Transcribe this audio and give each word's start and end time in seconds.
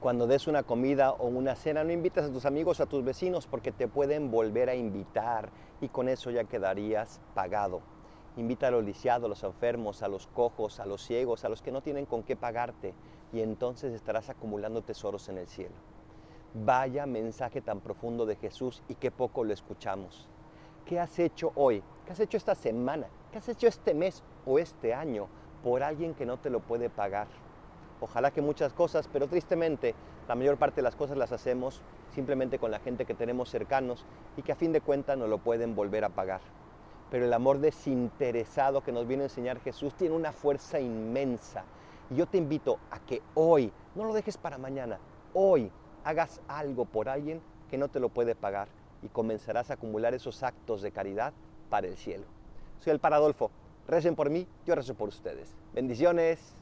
Cuando 0.00 0.26
des 0.26 0.46
una 0.46 0.62
comida 0.62 1.12
o 1.12 1.26
una 1.26 1.54
cena, 1.54 1.84
no 1.84 1.92
invites 1.92 2.24
a 2.24 2.32
tus 2.32 2.46
amigos 2.46 2.80
o 2.80 2.84
a 2.84 2.86
tus 2.86 3.04
vecinos 3.04 3.46
porque 3.46 3.70
te 3.70 3.86
pueden 3.86 4.30
volver 4.30 4.70
a 4.70 4.74
invitar 4.74 5.50
y 5.82 5.90
con 5.90 6.08
eso 6.08 6.30
ya 6.30 6.44
quedarías 6.44 7.20
pagado. 7.34 7.82
Invita 8.38 8.68
a 8.68 8.70
los 8.70 8.82
lisiados, 8.82 9.26
a 9.26 9.28
los 9.28 9.42
enfermos, 9.42 10.02
a 10.02 10.08
los 10.08 10.26
cojos, 10.26 10.80
a 10.80 10.86
los 10.86 11.02
ciegos, 11.02 11.44
a 11.44 11.50
los 11.50 11.60
que 11.60 11.70
no 11.70 11.82
tienen 11.82 12.06
con 12.06 12.22
qué 12.22 12.34
pagarte 12.34 12.94
y 13.30 13.42
entonces 13.42 13.92
estarás 13.92 14.30
acumulando 14.30 14.80
tesoros 14.80 15.28
en 15.28 15.36
el 15.36 15.46
cielo. 15.46 15.74
Vaya 16.54 17.04
mensaje 17.04 17.60
tan 17.60 17.82
profundo 17.82 18.24
de 18.24 18.36
Jesús 18.36 18.82
y 18.88 18.94
qué 18.94 19.10
poco 19.10 19.44
lo 19.44 19.52
escuchamos. 19.52 20.30
¿Qué 20.86 20.98
has 20.98 21.18
hecho 21.18 21.52
hoy? 21.56 21.82
¿Qué 22.06 22.12
has 22.12 22.20
hecho 22.20 22.38
esta 22.38 22.54
semana? 22.54 23.06
¿Qué 23.30 23.36
has 23.36 23.50
hecho 23.50 23.66
este 23.66 23.92
mes 23.92 24.22
o 24.46 24.58
este 24.58 24.94
año 24.94 25.28
por 25.62 25.82
alguien 25.82 26.14
que 26.14 26.24
no 26.24 26.38
te 26.38 26.48
lo 26.48 26.60
puede 26.60 26.88
pagar? 26.88 27.28
Ojalá 28.00 28.30
que 28.30 28.40
muchas 28.40 28.72
cosas, 28.72 29.08
pero 29.12 29.28
tristemente 29.28 29.94
la 30.26 30.34
mayor 30.34 30.56
parte 30.56 30.76
de 30.76 30.82
las 30.82 30.96
cosas 30.96 31.16
las 31.16 31.32
hacemos 31.32 31.82
simplemente 32.14 32.58
con 32.58 32.70
la 32.70 32.80
gente 32.80 33.04
que 33.04 33.14
tenemos 33.14 33.50
cercanos 33.50 34.04
y 34.36 34.42
que 34.42 34.52
a 34.52 34.56
fin 34.56 34.72
de 34.72 34.80
cuentas 34.80 35.18
no 35.18 35.26
lo 35.26 35.38
pueden 35.38 35.74
volver 35.74 36.04
a 36.04 36.08
pagar. 36.08 36.40
Pero 37.10 37.24
el 37.24 37.32
amor 37.32 37.58
desinteresado 37.58 38.82
que 38.82 38.92
nos 38.92 39.06
viene 39.06 39.24
a 39.24 39.26
enseñar 39.26 39.60
Jesús 39.60 39.94
tiene 39.94 40.14
una 40.14 40.32
fuerza 40.32 40.80
inmensa. 40.80 41.64
Y 42.10 42.16
yo 42.16 42.26
te 42.26 42.38
invito 42.38 42.78
a 42.90 43.00
que 43.00 43.22
hoy, 43.34 43.72
no 43.94 44.04
lo 44.04 44.14
dejes 44.14 44.36
para 44.36 44.58
mañana, 44.58 44.98
hoy 45.34 45.70
hagas 46.04 46.40
algo 46.48 46.84
por 46.84 47.08
alguien 47.08 47.40
que 47.68 47.78
no 47.78 47.88
te 47.88 48.00
lo 48.00 48.08
puede 48.08 48.34
pagar 48.34 48.68
y 49.02 49.08
comenzarás 49.08 49.70
a 49.70 49.74
acumular 49.74 50.14
esos 50.14 50.42
actos 50.42 50.82
de 50.82 50.92
caridad 50.92 51.32
para 51.68 51.86
el 51.86 51.96
cielo. 51.96 52.24
Soy 52.80 52.92
el 52.92 53.00
Paradolfo. 53.00 53.50
Recen 53.86 54.14
por 54.14 54.30
mí, 54.30 54.46
yo 54.66 54.74
rezo 54.74 54.94
por 54.94 55.08
ustedes. 55.08 55.56
Bendiciones. 55.72 56.59